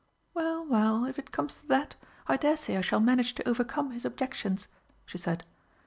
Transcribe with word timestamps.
"Well, 0.33 0.65
well, 0.65 1.05
if 1.05 1.19
it 1.19 1.31
comes 1.31 1.57
to 1.57 1.67
that, 1.67 1.95
I 2.25 2.35
dare 2.35 2.57
say 2.57 2.75
I 2.75 2.81
shall 2.81 2.99
manage 2.99 3.35
to 3.35 3.47
overcome 3.47 3.91
his 3.91 4.03
objections," 4.03 4.67
she 5.05 5.19
said. 5.19 5.45